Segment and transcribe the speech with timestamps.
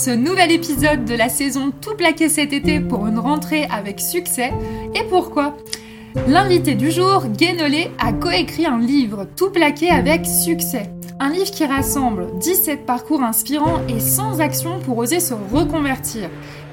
[0.00, 4.50] ce nouvel épisode de la saison Tout plaqué cet été pour une rentrée avec succès.
[4.94, 5.58] Et pourquoi?
[6.26, 10.90] L'invité du jour, Guénolé, a coécrit un livre Tout plaqué avec succès.
[11.18, 16.30] Un livre qui rassemble 17 parcours inspirants et sans action pour oser se reconvertir.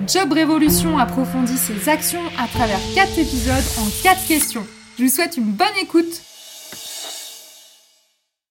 [0.08, 4.66] Job Révolution approfondit ses actions à travers 4 épisodes en 4 questions.
[4.98, 6.22] Je vous souhaite une bonne écoute.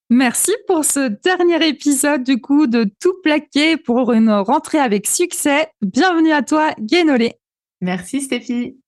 [0.08, 5.66] Merci pour ce dernier épisode du coup de Tout plaqué pour une rentrée avec succès.
[5.82, 7.34] Bienvenue à toi, Guénolé.
[7.80, 8.78] Merci Stéphie.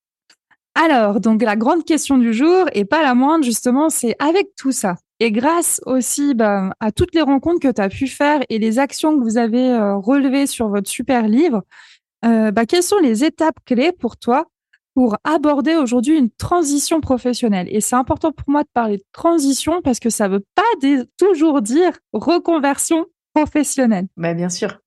[0.76, 4.70] Alors, donc la grande question du jour, et pas la moindre justement, c'est avec tout
[4.70, 8.60] ça, et grâce aussi bah, à toutes les rencontres que tu as pu faire et
[8.60, 11.64] les actions que vous avez euh, relevées sur votre super livre,
[12.24, 14.46] euh, bah, quelles sont les étapes clés pour toi
[14.98, 19.80] pour aborder aujourd'hui une transition professionnelle Et c'est important pour moi de parler de transition
[19.80, 24.08] parce que ça ne veut pas toujours dire reconversion professionnelle.
[24.16, 24.80] Bah, bien sûr.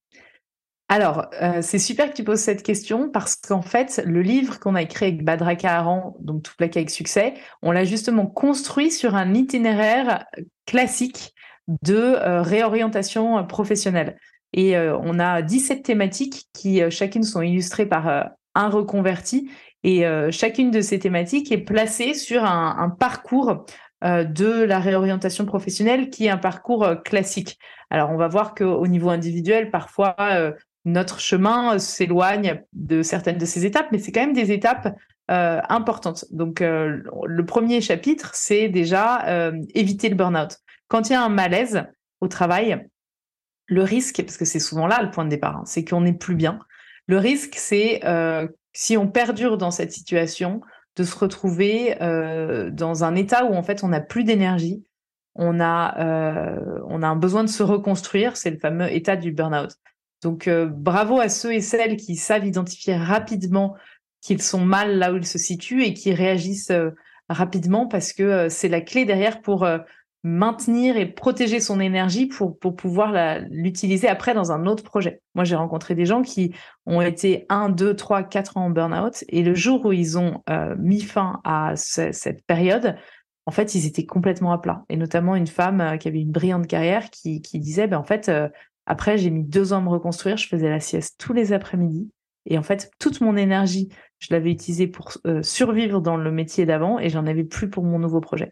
[0.89, 4.75] Alors, euh, c'est super que tu poses cette question parce qu'en fait, le livre qu'on
[4.75, 9.15] a écrit avec Badraka Aran, donc Tout plaqué avec succès, on l'a justement construit sur
[9.15, 10.25] un itinéraire
[10.65, 11.33] classique
[11.83, 14.17] de euh, réorientation professionnelle.
[14.51, 19.49] Et euh, on a 17 thématiques qui chacune sont illustrées par un reconverti.
[19.83, 23.65] Et chacune de ces thématiques est placée sur un, parcours
[24.03, 27.57] de la réorientation professionnelle qui est un parcours classique.
[27.89, 30.15] Alors, on va voir qu'au niveau individuel, parfois,
[30.85, 34.95] notre chemin s'éloigne de certaines de ces étapes, mais c'est quand même des étapes
[35.29, 36.25] euh, importantes.
[36.31, 40.57] Donc, euh, le premier chapitre, c'est déjà euh, éviter le burn-out.
[40.87, 41.85] Quand il y a un malaise
[42.19, 42.87] au travail,
[43.67, 46.13] le risque, parce que c'est souvent là le point de départ, hein, c'est qu'on n'est
[46.13, 46.59] plus bien.
[47.07, 48.01] Le risque, c'est
[48.73, 50.61] si on perdure dans cette situation,
[50.97, 51.95] de se retrouver
[52.73, 54.83] dans un état où en fait on n'a plus d'énergie,
[55.35, 55.95] on a
[56.85, 59.71] on a un besoin de se reconstruire, c'est le fameux état du burn-out.
[60.21, 63.75] Donc euh, bravo à ceux et celles qui savent identifier rapidement
[64.21, 66.91] qu'ils sont mal là où ils se situent et qui réagissent euh,
[67.27, 69.67] rapidement parce que euh, c'est la clé derrière pour
[70.23, 75.21] maintenir et protéger son énergie pour, pour pouvoir l'utiliser après dans un autre projet.
[75.35, 76.53] Moi, j'ai rencontré des gens qui
[76.85, 80.43] ont été 1, 2, 3, 4 ans en burn-out et le jour où ils ont
[80.77, 82.95] mis fin à cette période,
[83.47, 84.83] en fait, ils étaient complètement à plat.
[84.89, 88.31] Et notamment une femme qui avait une brillante carrière qui, qui disait, ben, en fait,
[88.85, 90.37] après, j'ai mis deux ans à me reconstruire.
[90.37, 92.09] Je faisais la sieste tous les après-midi.
[92.45, 93.89] Et en fait, toute mon énergie,
[94.19, 97.83] je l'avais utilisée pour euh, survivre dans le métier d'avant et j'en avais plus pour
[97.83, 98.51] mon nouveau projet.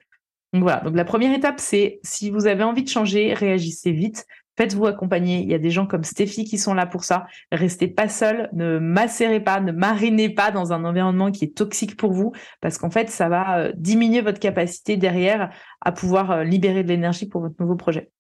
[0.54, 0.82] Donc voilà.
[0.82, 4.26] Donc la première étape, c'est si vous avez envie de changer, réagissez vite.
[4.58, 5.40] Faites-vous accompagner.
[5.40, 7.28] Il y a des gens comme Stéphie qui sont là pour ça.
[7.50, 8.50] Restez pas seul.
[8.52, 12.78] Ne macérez pas, ne marinez pas dans un environnement qui est toxique pour vous parce
[12.78, 15.50] qu'en fait, ça va euh, diminuer votre capacité derrière
[15.80, 18.12] à pouvoir euh, libérer de l'énergie pour votre nouveau projet.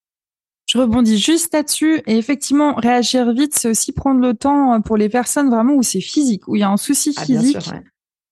[0.70, 2.02] Je rebondis juste là-dessus.
[2.08, 5.84] Et effectivement, réagir vite, c'est aussi prendre le temps euh, pour les personnes vraiment où
[5.84, 7.70] c'est physique, où il y a un souci ah, physique.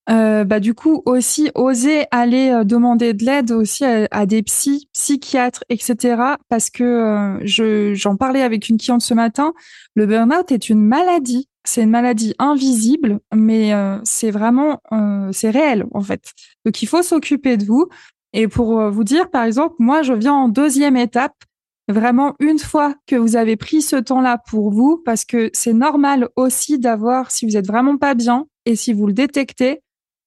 [0.10, 4.88] Euh, bah, du coup, aussi oser aller euh, demander de l'aide aussi à, des psys,
[4.94, 6.22] psychiatres, etc.
[6.48, 9.54] Parce que euh, je, j'en parlais avec une cliente ce matin.
[9.96, 11.50] Le burn-out est une maladie.
[11.66, 13.74] C'est une maladie invisible, mais
[14.06, 14.80] c'est vraiment,
[15.34, 16.32] c'est réel en fait.
[16.64, 17.90] Donc il faut s'occuper de vous.
[18.32, 21.36] Et pour vous dire, par exemple, moi, je viens en deuxième étape
[21.90, 26.30] vraiment une fois que vous avez pris ce temps-là pour vous, parce que c'est normal
[26.38, 29.82] aussi d'avoir, si vous êtes vraiment pas bien et si vous le détectez,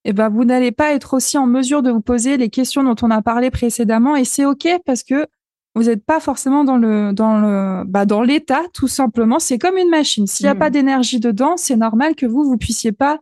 [0.05, 2.97] eh ben, vous n'allez pas être aussi en mesure de vous poser les questions dont
[3.03, 5.27] on a parlé précédemment et c'est OK parce que
[5.75, 9.39] vous n'êtes pas forcément dans le, dans le, bah, dans l'état, tout simplement.
[9.39, 10.27] C'est comme une machine.
[10.27, 10.73] S'il n'y a pas mmh.
[10.73, 13.21] d'énergie dedans, c'est normal que vous, vous puissiez pas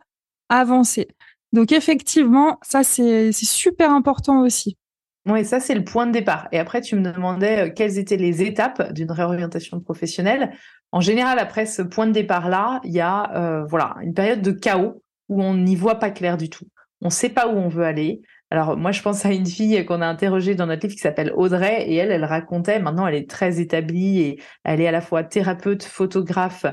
[0.49, 1.09] avancer.
[1.53, 4.77] Donc, effectivement, ça, c'est super important aussi.
[5.27, 6.49] Oui, ça c'est le point de départ.
[6.53, 10.53] Et après, tu me demandais euh, quelles étaient les étapes d'une réorientation professionnelle.
[10.91, 14.53] En général, après ce point de départ-là, il y a euh, voilà une période de
[14.53, 16.67] chaos où on n'y voit pas clair du tout.
[17.03, 18.23] on ne sait pas où on veut aller.
[18.51, 21.33] Alors moi, je pense à une fille qu'on a interrogée dans notre livre qui s'appelle
[21.37, 25.03] Audrey et elle, elle racontait, maintenant elle est très établie et elle est à la
[25.03, 26.67] fois thérapeute, photographe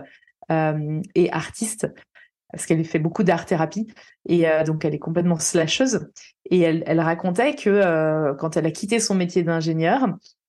[0.51, 1.87] euh, et artiste
[2.55, 3.87] parce qu'elle fait beaucoup d'art-thérapie
[4.27, 6.07] et euh, donc elle est complètement slasheuse.
[6.49, 10.07] Et elle, elle racontait que euh, quand elle a quitté son métier d'ingénieur,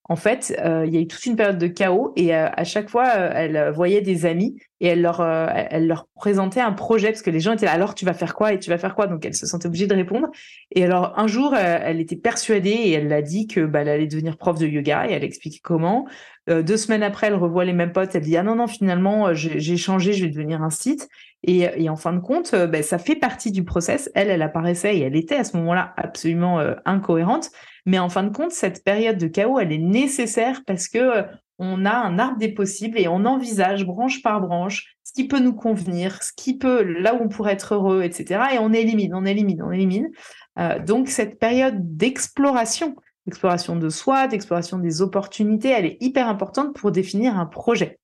[0.09, 2.65] en fait, euh, il y a eu toute une période de chaos et euh, à
[2.65, 7.09] chaque fois, euh, elle voyait des amis et elle leur, elle leur présentait un projet
[7.09, 8.95] parce que les gens étaient là, alors tu vas faire quoi et tu vas faire
[8.95, 9.07] quoi?
[9.07, 10.29] Donc elle se sentait obligée de répondre.
[10.71, 14.07] Et alors un jour, elle était persuadée et elle l'a dit que bah, elle allait
[14.07, 16.07] devenir prof de yoga et elle explique comment.
[16.49, 18.15] Deux semaines après, elle revoit les mêmes potes.
[18.15, 21.09] Elle dit ah non non finalement j'ai changé, je vais devenir un site.
[21.43, 24.11] Et, et en fin de compte, bah, ça fait partie du process.
[24.15, 27.51] Elle, elle apparaissait et elle était à ce moment-là absolument incohérente.
[27.87, 31.23] Mais en fin de compte, cette période de chaos, elle est nécessaire parce que euh,
[31.59, 35.39] on a un arbre des possibles et on envisage branche par branche ce qui peut
[35.39, 38.41] nous convenir, ce qui peut, là où on pourrait être heureux, etc.
[38.55, 40.11] Et on élimine, on élimine, on élimine.
[40.59, 42.97] Euh, donc cette période d'exploration,
[43.27, 47.99] d'exploration de soi, d'exploration des opportunités, elle est hyper importante pour définir un projet.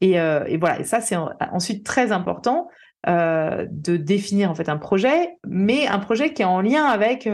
[0.00, 1.16] Et, euh, voilà, et ça c'est
[1.52, 2.68] ensuite très important
[3.08, 7.28] euh, de définir en fait un projet, mais un projet qui est en lien avec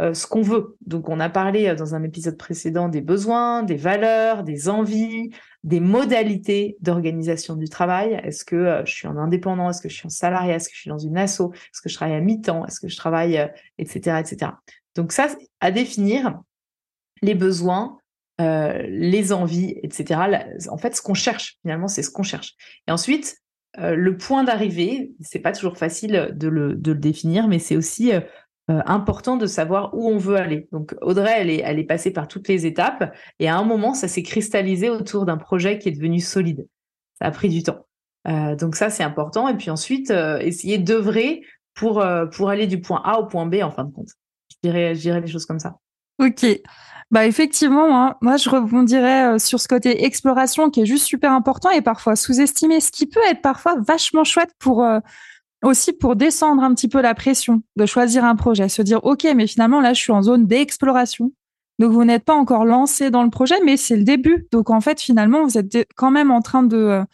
[0.00, 0.76] euh, ce qu'on veut.
[0.84, 5.30] Donc, on a parlé dans un épisode précédent des besoins, des valeurs, des envies,
[5.62, 8.20] des modalités d'organisation du travail.
[8.24, 9.70] Est-ce que je suis en indépendant?
[9.70, 10.56] Est-ce que je suis en salariat?
[10.56, 11.52] Est-ce que je suis dans une asso?
[11.52, 12.66] Est-ce que je travaille à mi-temps?
[12.66, 13.40] Est-ce que je travaille,
[13.78, 14.52] etc., etc.
[14.96, 15.28] Donc ça,
[15.60, 16.40] à définir
[17.24, 17.98] les besoins,
[18.38, 20.20] les envies, etc.
[20.68, 22.54] En fait, ce qu'on cherche, finalement, c'est ce qu'on cherche.
[22.88, 23.36] Et ensuite,
[23.78, 28.12] le point d'arrivée, c'est pas toujours facile de le, définir, mais c'est aussi
[28.70, 30.68] euh, important de savoir où on veut aller.
[30.72, 34.22] Donc Audrey, elle est, passée par toutes les étapes et à un moment, ça s'est
[34.22, 36.66] cristallisé autour d'un projet qui est devenu solide.
[37.20, 37.84] Ça a pris du temps.
[38.26, 39.48] Euh, donc ça, c'est important.
[39.48, 41.42] Et puis ensuite, euh, essayer d'œuvrer
[41.74, 44.08] pour, aller du point A au point B en fin de compte.
[44.50, 45.76] Je dirais, les choses comme ça.
[46.18, 46.46] Ok.
[47.10, 51.70] Bah effectivement, hein, moi je rebondirais sur ce côté exploration qui est juste super important
[51.70, 54.84] et parfois sous-estimé, ce qui peut être parfois vachement chouette pour
[55.64, 59.26] aussi pour descendre un petit peu la pression de choisir un projet, se dire ok,
[59.34, 61.32] mais finalement là je suis en zone d'exploration.
[61.78, 64.46] Donc vous n'êtes pas encore lancé dans le projet, mais c'est le début.
[64.52, 67.04] Donc en fait finalement vous êtes quand même en train de euh,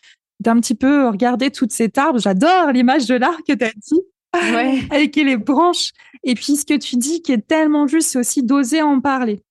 [0.40, 2.18] d'un petit peu regarder toutes ces arbres.
[2.18, 4.00] J'adore l'image de l'arc que tu as dit.
[4.34, 4.82] Ouais.
[4.90, 5.92] avec les branches.
[6.24, 9.42] Et puis ce que tu dis qui est tellement juste, c'est aussi d'oser en parler.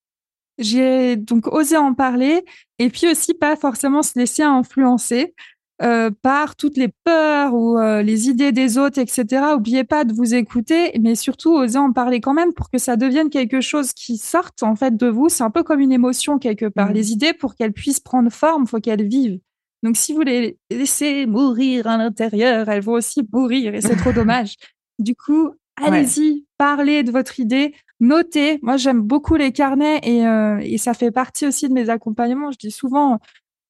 [0.58, 2.44] J'ai donc osé en parler
[2.80, 5.34] et puis aussi pas forcément se laisser influencer.
[5.82, 9.54] Euh, par toutes les peurs ou euh, les idées des autres, etc.
[9.56, 12.98] Oubliez pas de vous écouter, mais surtout osez en parler quand même pour que ça
[12.98, 15.30] devienne quelque chose qui sorte en fait de vous.
[15.30, 16.90] C'est un peu comme une émotion quelque part.
[16.90, 16.94] Mmh.
[16.94, 19.40] Les idées, pour qu'elles puissent prendre forme, faut qu'elles vivent.
[19.84, 24.12] Donc si vous les laissez mourir à l'intérieur, elles vont aussi mourir et c'est trop
[24.14, 24.56] dommage.
[24.98, 28.60] Du coup, allez-y, parlez de votre idée, notez.
[28.62, 32.52] Moi, j'aime beaucoup les carnets et, euh, et ça fait partie aussi de mes accompagnements.
[32.52, 33.20] Je dis souvent,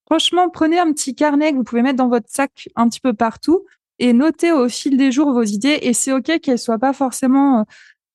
[0.09, 3.13] Franchement, prenez un petit carnet que vous pouvez mettre dans votre sac un petit peu
[3.13, 3.65] partout
[3.99, 5.77] et notez au fil des jours vos idées.
[5.83, 7.63] Et c'est OK qu'elles soient pas forcément euh,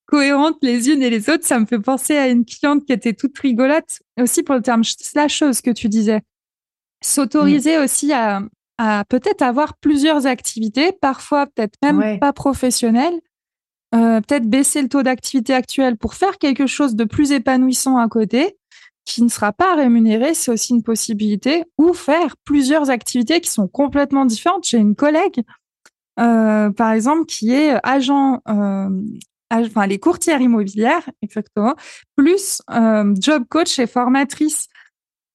[0.05, 1.45] cohérentes les unes et les autres.
[1.45, 4.83] Ça me fait penser à une cliente qui était toute rigolote aussi pour le terme
[4.83, 6.21] slasheuse que tu disais.
[7.05, 8.41] S'autoriser aussi à,
[9.09, 13.19] peut-être avoir plusieurs activités, parfois peut-être même pas professionnelles.
[13.93, 18.09] Euh, peut-être baisser le taux d'activité actuel pour faire quelque chose de plus épanouissant à
[18.09, 18.57] côté
[19.05, 23.67] qui ne sera pas rémunéré, c'est aussi une possibilité, ou faire plusieurs activités qui sont
[23.67, 24.67] complètement différentes.
[24.67, 25.43] J'ai une collègue,
[26.19, 28.89] euh, par exemple, qui est agent, euh,
[29.51, 31.75] enfin les courtières immobilières, exactement,
[32.15, 34.67] plus euh, job coach et formatrice.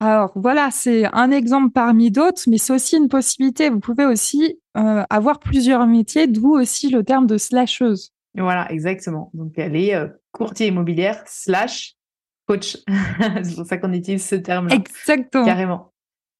[0.00, 3.68] Alors voilà, c'est un exemple parmi d'autres, mais c'est aussi une possibilité.
[3.68, 8.12] Vous pouvez aussi euh, avoir plusieurs métiers, d'où aussi le terme de slasheuse.
[8.34, 9.30] Voilà, exactement.
[9.34, 11.94] Donc elle est euh, courtier immobilière slash
[12.46, 12.78] coach.
[13.42, 14.74] c'est pour ça qu'on utilise ce terme-là.
[14.74, 15.44] Exactement.
[15.44, 15.92] Carrément.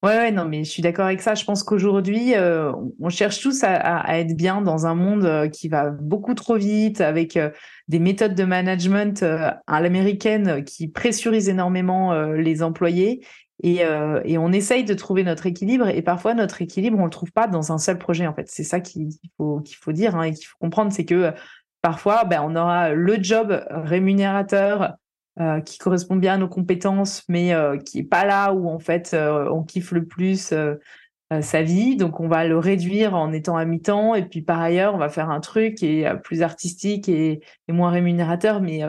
[0.03, 1.35] Ouais, ouais, non, mais je suis d'accord avec ça.
[1.35, 5.91] Je pense qu'aujourd'hui, euh, on cherche tous à, être bien dans un monde qui va
[5.91, 7.51] beaucoup trop vite, avec euh,
[7.89, 13.21] des méthodes de management à l'américaine qui pressurisent énormément les employés.
[13.63, 13.83] Et,
[14.25, 15.89] et, on essaye de trouver notre équilibre.
[15.89, 18.27] Et parfois, notre équilibre, on le trouve pas dans un seul projet.
[18.27, 21.05] En fait, c'est ça qu'il faut, qu'il faut dire hein, et qu'il faut comprendre, c'est
[21.05, 21.33] que
[21.83, 24.97] parfois, ben, on aura le job rémunérateur
[25.41, 28.79] euh, qui correspond bien à nos compétences, mais euh, qui est pas là où en
[28.79, 30.53] fait euh, on kiffe le plus
[31.41, 31.97] sa vie.
[31.97, 35.09] Donc on va le réduire en étant à mi-temps, et puis par ailleurs on va
[35.09, 38.61] faire un truc qui plus artistique et, moins rémunérateur.
[38.61, 38.81] Mais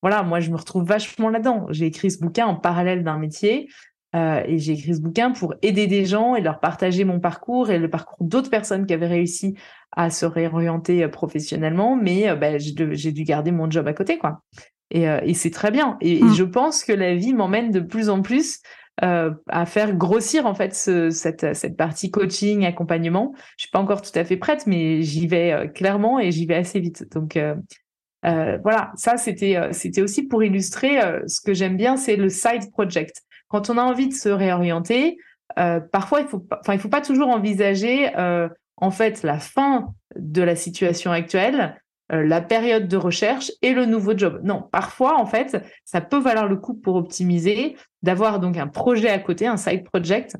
[0.00, 1.66] voilà, moi je me retrouve vachement là-dedans.
[1.68, 3.68] J'ai écrit ce bouquin en parallèle d'un métier.
[4.14, 7.78] Et j'ai écrit ce bouquin pour aider des gens et leur partager mon parcours et
[7.78, 9.56] le parcours d'autres personnes qui avaient réussi
[9.90, 14.42] à se réorienter professionnellement, mais bah, j'ai dû garder mon job à côté, quoi.
[14.90, 15.96] Et, c'est très bien.
[16.00, 16.34] Et, et, mmh.
[16.34, 18.60] je pense que la vie m'emmène de plus en plus
[19.02, 23.34] euh, à faire grossir en fait cette, cette partie coaching, accompagnement.
[23.56, 26.46] Je suis pas encore tout à fait prête, mais j'y vais euh, clairement et j'y
[26.46, 27.12] vais assez vite.
[27.12, 27.56] Donc euh,
[28.22, 33.22] voilà, ça c'était c'était aussi pour illustrer ce que j'aime bien, c'est le side project.
[33.54, 35.16] Quand on a envie de se réorienter,
[35.92, 36.44] parfois il faut
[36.78, 38.10] faut pas toujours envisager
[38.76, 41.80] en fait la fin de la situation actuelle
[42.12, 44.40] euh, la période de recherche et le nouveau job.
[44.44, 49.08] Non, parfois, en fait, ça peut valoir le coup pour optimiser d'avoir donc un projet
[49.08, 50.36] à côté, un side project,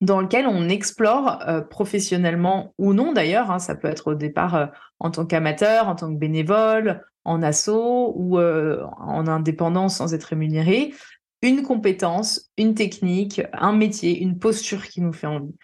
[0.00, 4.54] dans lequel on explore euh, professionnellement ou non d'ailleurs, hein, ça peut être au départ
[4.54, 4.66] euh,
[5.00, 7.68] en tant qu'amateur, en tant que bénévole, en asso
[8.14, 10.94] ou en indépendance sans être rémunéré,
[11.42, 15.54] une compétence, une technique, un métier, une posture qui nous fait envie.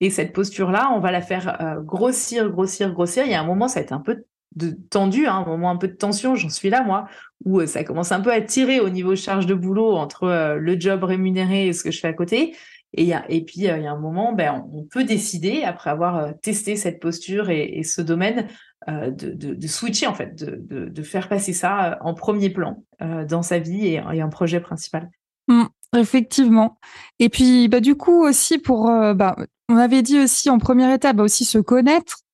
[0.00, 3.24] Et cette posture-là, on va la faire grossir, grossir, grossir.
[3.24, 4.24] Il y a un moment, ça va être un peu
[4.56, 7.06] de tendu, hein, un moment un peu de tension, j'en suis là moi,
[7.44, 10.56] où euh, ça commence un peu à tirer au niveau charge de boulot entre euh,
[10.56, 12.56] le job rémunéré et ce que je fais à côté.
[12.96, 13.12] Et,
[13.44, 17.00] puis euh, il y a un moment, ben, on, peut décider, après avoir testé cette
[17.00, 18.46] posture et, ce domaine,
[18.86, 24.02] de, switcher en fait, de, faire passer ça en premier plan dans sa vie et,
[24.12, 25.10] et un projet principal.
[25.48, 25.64] Mmh,
[25.96, 26.78] effectivement.
[27.18, 29.36] Et puis bah, du coup aussi pour, bah,
[29.68, 32.24] on avait dit aussi en première étape, bah, aussi se connaître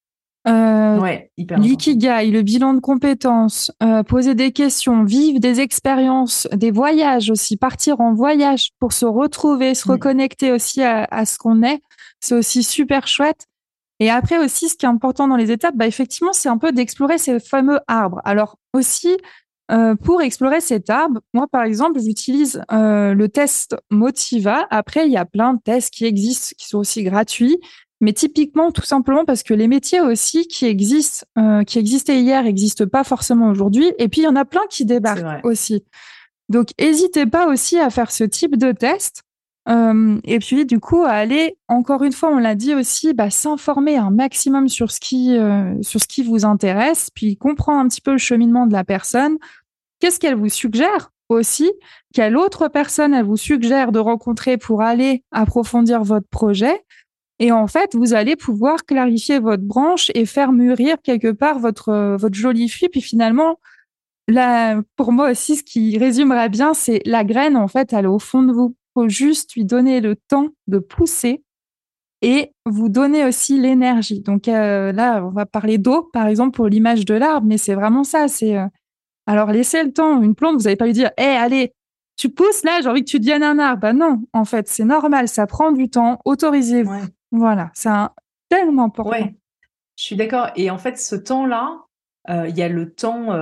[0.49, 6.71] euh, ouais, L'ikigai, le bilan de compétences, euh, poser des questions, vivre des expériences, des
[6.71, 11.83] voyages aussi, partir en voyage pour se retrouver, se reconnecter aussi à, ce qu'on est,
[12.21, 13.47] c'est aussi super chouette.
[14.01, 16.73] Et après aussi, ce qui est important dans les étapes, bah effectivement, c'est un peu
[16.73, 18.23] d'explorer ces fameux arbres.
[18.25, 19.17] Alors aussi,
[19.71, 24.67] euh, pour explorer cet arbre, moi par exemple, j'utilise euh, le test Motiva.
[24.71, 27.61] Après, il y a plein de tests qui existent, qui sont aussi gratuits.
[28.01, 32.43] Mais typiquement, tout simplement parce que les métiers aussi qui existent, euh, qui existaient hier,
[32.43, 33.93] n'existent pas forcément aujourd'hui.
[33.99, 35.85] Et puis, il y en a plein qui débarquent aussi.
[36.49, 39.23] Donc, n'hésitez pas aussi à faire ce type de test.
[39.71, 43.31] Euh, et puis, du coup, à aller, encore une fois, on l'a dit aussi, bah,
[43.31, 47.89] s'informer un maximum sur ce, qui, euh, sur ce qui vous intéresse, puis comprendre un
[47.89, 49.39] petit peu le cheminement de la personne.
[50.01, 51.71] Qu'est-ce qu'elle vous suggère aussi?
[52.13, 56.83] Quelle autre personne elle vous suggère de rencontrer pour aller approfondir votre projet?
[57.39, 61.91] Et en fait, vous allez pouvoir clarifier votre branche et faire mûrir quelque part votre,
[61.91, 62.89] euh, votre jolie fille.
[62.89, 63.61] Puis finalement,
[64.29, 68.09] là, pour moi aussi, ce qui résumera bien, c'est la graine, en fait, elle est
[68.09, 68.75] au fond de vous.
[68.91, 71.43] Il faut juste lui donner le temps de pousser
[72.23, 74.21] et vous donner aussi l'énergie.
[74.21, 77.75] Donc euh, là, on va parler d'eau, par exemple, pour l'image de l'arbre, mais c'est
[77.75, 78.29] vraiment ça.
[78.29, 78.67] C'est euh,
[79.27, 80.21] alors laissez le temps.
[80.21, 81.73] Une plante, vous n'allez pas lui dire, hé, allez,
[82.17, 83.81] tu pousses là, j'ai envie que tu deviennes un arbre.
[83.81, 86.21] Ben non, en fait, c'est normal, ça prend du temps.
[86.25, 86.93] Autorisez-vous.
[87.33, 87.91] Voilà, c'est
[88.49, 89.11] tellement important.
[89.11, 89.37] Ouais,
[89.97, 90.49] je suis d'accord.
[90.57, 91.85] Et en fait, ce temps-là,
[92.29, 93.33] euh, il y a le temps,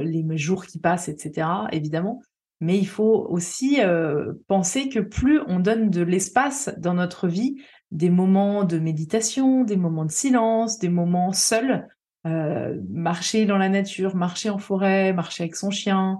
[0.00, 2.20] les jours qui passent, etc., évidemment.
[2.60, 7.62] Mais il faut aussi euh, penser que plus on donne de l'espace dans notre vie,
[7.90, 11.86] des moments de méditation, des moments de silence, des moments seuls,
[12.90, 16.18] marcher dans la nature, marcher en forêt, marcher avec son chien,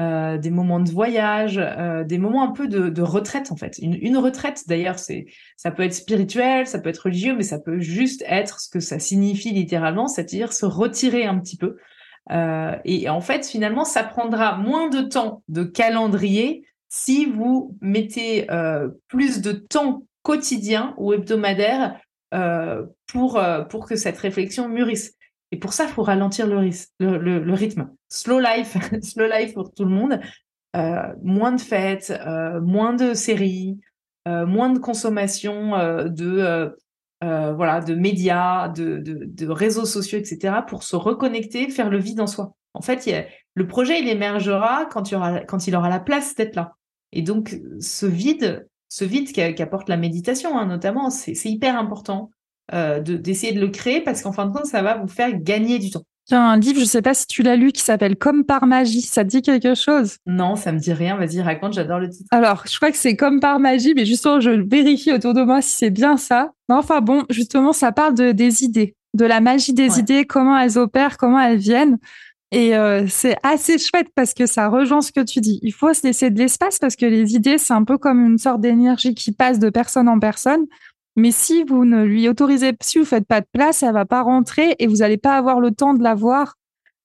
[0.00, 3.76] euh, des moments de voyage, euh, des moments un peu de, retraite en fait.
[3.82, 5.26] Une, retraite d'ailleurs, c'est
[5.58, 8.80] ça peut être spirituel, ça peut être religieux, mais ça peut juste être ce que
[8.80, 11.76] ça signifie littéralement, c'est-à-dire se retirer un petit peu.
[12.30, 18.48] Euh, et en fait, finalement, ça prendra moins de temps de calendrier si vous mettez
[19.06, 22.00] plus de temps quotidien ou hebdomadaire
[23.06, 25.14] pour, pour que cette réflexion mûrisse.
[25.52, 26.68] Et pour ça, il faut ralentir le,
[26.98, 27.90] le, rythme.
[28.08, 30.20] Slow life, slow life pour tout le monde.
[30.76, 33.80] Euh, moins de fêtes, euh, moins de séries,
[34.28, 35.70] euh, moins de consommation
[36.06, 36.76] de
[37.20, 40.54] voilà de médias, de, de, réseaux sociaux, etc.
[40.66, 42.54] pour se reconnecter, faire le vide en soi.
[42.72, 43.10] En fait,
[43.54, 46.76] le projet il émergera quand il, aura, quand il aura la place d'être là.
[47.12, 52.30] Et donc ce vide, ce vide qu'apporte la méditation, hein, notamment, c'est hyper important
[52.72, 55.78] euh, d'essayer de, le créer parce qu'en fin de compte, ça va vous faire gagner
[55.78, 56.04] du temps.
[56.30, 58.14] Il y a un livre, je ne sais pas si tu l'as lu, qui s'appelle
[58.14, 59.00] Comme par magie.
[59.00, 60.18] Ça te dit quelque chose?
[60.26, 61.16] Non, ça me dit rien.
[61.16, 62.28] Vas-y, raconte, j'adore le titre.
[62.30, 65.60] Alors, je crois que c'est Comme par magie, mais justement, je vérifie autour de moi
[65.60, 66.52] si c'est bien ça.
[66.68, 70.78] enfin bon, justement, ça parle de, des idées, de la magie des idées, comment elles
[70.78, 71.98] opèrent, comment elles viennent.
[72.52, 75.60] Et euh, c'est assez chouette parce que ça rejoint ce que tu dis.
[75.62, 78.38] Il faut se laisser de l'espace parce que les idées, c'est un peu comme une
[78.38, 80.66] sorte d'énergie qui passe de personne en personne.
[81.16, 84.22] Mais si vous ne lui autorisez, si vous faites pas de place, elle va pas
[84.22, 86.54] rentrer et vous n'allez pas avoir le temps de la voir.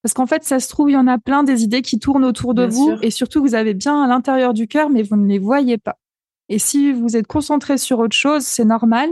[0.02, 2.24] Parce qu'en fait, ça se trouve, il y en a plein des idées qui tournent
[2.24, 5.26] autour de vous et surtout, vous avez bien à l'intérieur du cœur, mais vous ne
[5.26, 5.98] les voyez pas.
[6.48, 9.10] Et si vous êtes concentré sur autre chose, c'est normal.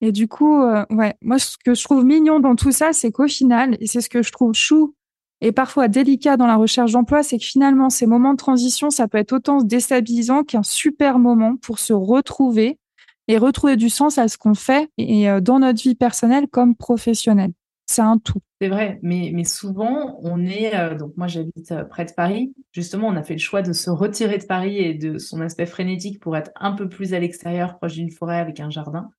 [0.00, 3.10] Et du coup, euh, ouais, moi, ce que je trouve mignon dans tout ça, c'est
[3.10, 4.94] qu'au final, et c'est ce que je trouve chou
[5.42, 9.08] et parfois délicat dans la recherche d'emploi, c'est que finalement, ces moments de transition, ça
[9.08, 12.78] peut être autant déstabilisant qu'un super moment pour se retrouver
[13.30, 16.74] et retrouver du sens à ce qu'on fait et euh, dans notre vie personnelle comme
[16.74, 17.52] professionnelle.
[17.86, 18.40] C'est un tout.
[18.60, 20.76] C'est vrai, mais, mais souvent, on est.
[20.76, 22.52] Euh, donc, moi, j'habite près de Paris.
[22.72, 25.66] Justement, on a fait le choix de se retirer de Paris et de son aspect
[25.66, 29.10] frénétique pour être un peu plus à l'extérieur, proche d'une forêt avec un jardin.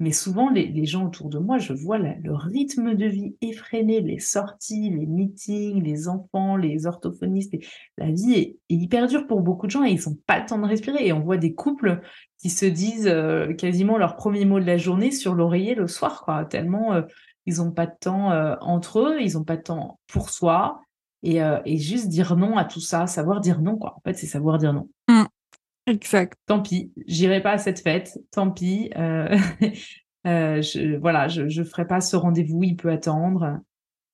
[0.00, 4.18] Mais souvent, les, gens autour de moi, je vois le rythme de vie effréné, les
[4.18, 7.54] sorties, les meetings, les enfants, les orthophonistes.
[7.96, 10.58] la vie est, hyper dure pour beaucoup de gens et ils n'ont pas le temps
[10.58, 11.06] de respirer.
[11.06, 12.00] Et on voit des couples
[12.38, 16.22] qui se disent euh, quasiment leur premier mot de la journée sur l'oreiller le soir,
[16.24, 17.02] quoi, tellement euh,
[17.46, 20.80] ils n'ont pas de temps euh, entre eux, ils n'ont pas de temps pour soi.
[21.22, 21.40] Et,
[21.78, 23.94] juste dire non à tout ça, savoir dire non, quoi.
[23.96, 24.90] En fait, c'est savoir dire non.
[25.08, 25.24] Mmh.
[25.86, 26.34] Exact.
[26.46, 28.18] Tant pis, j'irai pas à cette fête.
[28.32, 28.90] Tant pis.
[28.96, 29.36] Euh,
[30.26, 32.62] euh, je, voilà, je, je ferai pas ce rendez-vous.
[32.64, 33.58] Il peut attendre,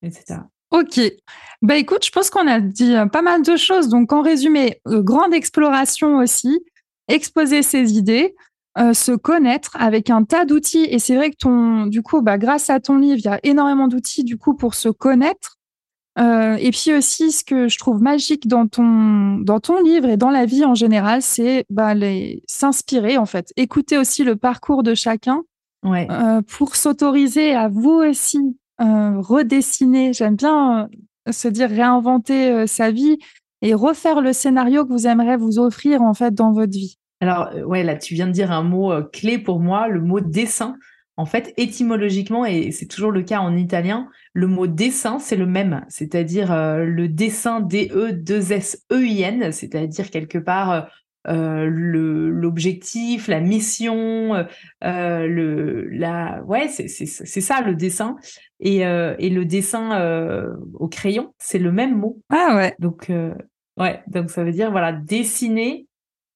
[0.03, 0.41] etc.
[0.71, 1.01] Ok.
[1.63, 3.89] Bah écoute, je pense qu'on a dit euh, pas mal de choses.
[3.89, 6.65] Donc en résumé, grande exploration aussi,
[7.09, 8.35] exposer ses idées,
[8.77, 10.87] se connaître avec un tas d'outils.
[10.91, 13.41] Et c'est vrai que ton, du coup, bah, grâce à ton livre, il y a
[13.43, 15.60] énormément d'outils du coup pour se connaître
[16.19, 20.17] euh, et puis aussi, ce que je trouve magique dans ton, dans ton livre et
[20.17, 21.95] dans la vie en général, c'est bah,
[22.47, 25.43] s'inspirer en fait, écouter aussi le parcours de chacun
[25.85, 26.09] ouais.
[26.11, 30.13] euh, pour s'autoriser à vous aussi euh, redessiner.
[30.13, 30.89] J'aime bien
[31.31, 33.19] se dire réinventer sa vie
[33.63, 36.97] et refaire le scénario que vous aimeriez vous offrir en fait dans votre vie.
[37.21, 40.77] Alors ouais, là tu viens de dire un mot clé pour moi, le mot dessin.
[41.21, 45.45] En fait, étymologiquement, et c'est toujours le cas en italien, le mot dessin, c'est le
[45.45, 50.89] même, c'est-à-dire euh, le dessin D-E-2-S-E-I-N, c'est-à-dire quelque part
[51.29, 54.47] euh, l'objectif, la mission,
[54.83, 58.17] euh, le, la, ouais, c'est ça le dessin.
[58.59, 62.19] Et, et le dessin au crayon, c'est le même mot.
[62.31, 62.75] Ah ouais.
[62.79, 63.13] Donc,
[63.77, 65.87] ouais, donc ça veut dire, voilà, dessiner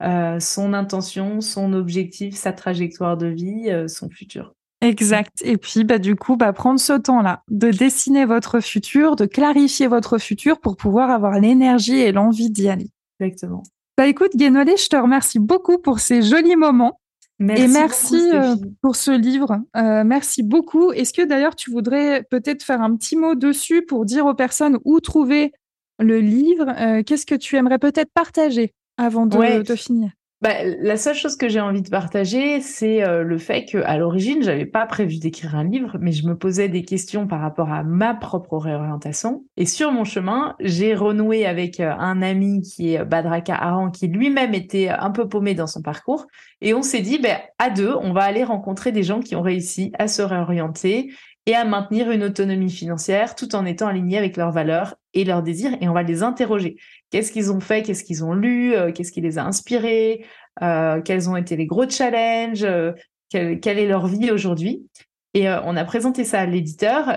[0.00, 4.54] son intention, son objectif, sa trajectoire de vie, son futur.
[4.85, 5.42] Exact.
[5.44, 9.87] Et puis, bah, du coup, bah, prendre ce temps-là, de dessiner votre futur, de clarifier
[9.87, 12.90] votre futur pour pouvoir avoir l'énergie et l'envie d'y aller.
[13.20, 13.62] Exactement.
[13.97, 17.01] Bah, écoute, Guénolé, je te remercie beaucoup pour ces jolis moments.
[17.38, 19.59] Merci et merci euh, pour ce livre.
[19.77, 20.92] Euh, merci beaucoup.
[20.92, 24.79] Est-ce que d'ailleurs tu voudrais peut-être faire un petit mot dessus pour dire aux personnes
[24.85, 25.53] où trouver
[25.99, 26.73] le livre?
[26.79, 30.11] Euh, Qu'est-ce que tu aimerais peut-être partager avant de, de finir?
[30.44, 33.96] Bah, la seule chose que j'ai envie de partager, c'est euh, le fait que à
[33.96, 37.72] l'origine, j'avais pas prévu d'écrire un livre, mais je me posais des questions par rapport
[37.72, 39.46] à ma propre réorientation.
[39.57, 44.07] Et sur mon chemin, j'ai renoué avec euh, un ami qui est Badraka Aran, qui
[44.07, 46.26] lui-même était un peu paumé dans son parcours.
[46.61, 49.42] Et on s'est dit, ben, à deux, on va aller rencontrer des gens qui ont
[49.42, 51.11] réussi à se réorienter
[51.46, 55.42] et à maintenir une autonomie financière tout en étant alignés avec leurs valeurs et leurs
[55.42, 55.76] désirs.
[55.80, 56.76] Et on va les interroger.
[57.14, 57.83] Qu'est-ce qu'ils ont fait?
[57.83, 58.74] Qu'est-ce qu'ils ont lu?
[58.74, 60.27] Euh, Qu'est-ce qui les a inspirés?
[60.64, 62.64] Euh, Quels ont été les gros challenges?
[62.64, 62.90] Euh,
[63.31, 64.88] quelle, est leur vie aujourd'hui?
[65.33, 67.09] Et on a présenté ça à l'éditeur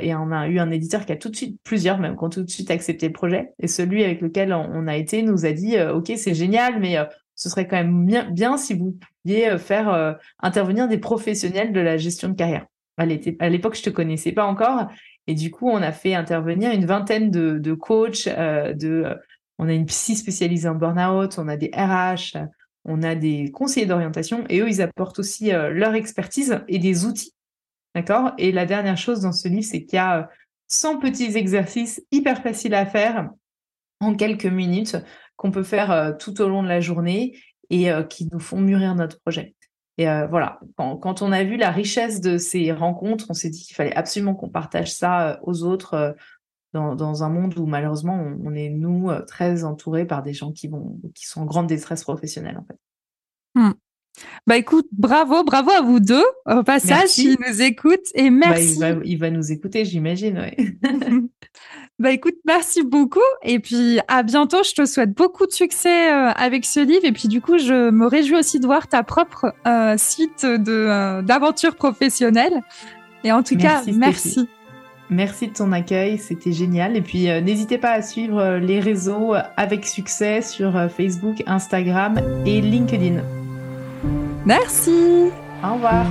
[0.00, 2.30] et on a eu un éditeur qui a tout de suite, plusieurs même, qui ont
[2.30, 3.52] tout de suite accepté le projet.
[3.60, 6.96] Et celui avec lequel on, a été nous a dit, OK, c'est génial, mais
[7.34, 12.28] ce serait quand même bien, si vous pouviez faire intervenir des professionnels de la gestion
[12.28, 12.66] de carrière.
[12.96, 14.86] À l'époque, je te connaissais pas encore.
[15.26, 19.16] Et du coup, on a fait intervenir une vingtaine de coachs, de
[19.58, 22.38] on a une psy spécialisée en burn-out, on a des RH,
[22.84, 27.06] on a des conseillers d'orientation et eux, ils apportent aussi euh, leur expertise et des
[27.06, 27.34] outils.
[27.94, 28.32] D'accord?
[28.38, 30.28] Et la dernière chose dans ce livre, c'est qu'il y a
[30.68, 33.30] 100 euh, petits exercices hyper faciles à faire
[34.00, 34.96] en quelques minutes
[35.36, 37.38] qu'on peut faire euh, tout au long de la journée
[37.70, 39.54] et qui nous font mûrir notre projet.
[39.96, 43.64] Et voilà, quand, quand, on a vu la richesse de ces rencontres, on s'est dit
[43.64, 46.14] qu'il fallait absolument qu'on partage ça aux autres
[46.74, 50.68] dans, un monde où malheureusement on, est nous euh, très entourés par des gens qui
[50.68, 52.78] vont qui sont en grande détresse professionnelle en fait.
[53.54, 53.72] Hmm.
[54.46, 58.78] Bah écoute, bravo, bravo à vous deux au passage qui nous écoutent et bah, merci.
[59.04, 60.38] il, va, nous écouter, j'imagine.
[60.38, 60.56] Ouais.
[61.98, 64.62] bah écoute, merci beaucoup et puis à bientôt.
[64.62, 67.90] Je te souhaite beaucoup de succès euh, avec ce livre et puis du coup, je
[67.90, 72.62] me réjouis aussi de voir ta propre euh, suite de d'aventures professionnelles.
[73.24, 74.48] Et en tout cas, merci.
[75.10, 76.96] Merci de ton accueil, c'était génial.
[76.96, 81.42] Et puis euh, n'hésitez pas à suivre euh, les réseaux avec succès sur euh, Facebook,
[81.46, 83.22] Instagram et LinkedIn.
[84.46, 85.30] Merci.
[85.62, 86.06] Au revoir.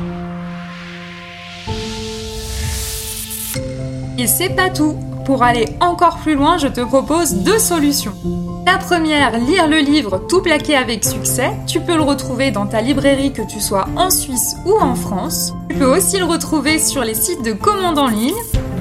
[4.18, 4.96] Et c'est pas tout.
[5.26, 8.14] pour aller encore plus loin, je te propose deux solutions.
[8.66, 11.52] La première, lire le livre Tout plaqué avec succès.
[11.66, 15.54] Tu peux le retrouver dans ta librairie que tu sois en Suisse ou en France.
[15.70, 18.34] Tu peux aussi le retrouver sur les sites de commande en ligne.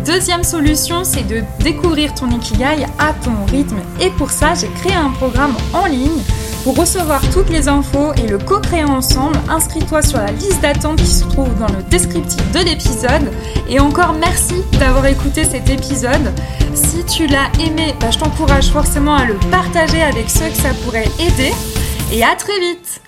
[0.04, 3.78] Deuxième solution, c'est de découvrir ton Ikigai à ton rythme.
[4.00, 6.22] Et pour ça, j'ai créé un programme en ligne.
[6.64, 11.06] Pour recevoir toutes les infos et le co-créer ensemble, inscris-toi sur la liste d'attente qui
[11.06, 13.32] se trouve dans le descriptif de l'épisode.
[13.68, 16.32] Et encore merci d'avoir écouté cet épisode.
[16.74, 20.70] Si tu l'as aimé, bah, je t'encourage forcément à le partager avec ceux que ça
[20.84, 21.52] pourrait aider.
[22.12, 23.00] Et à très vite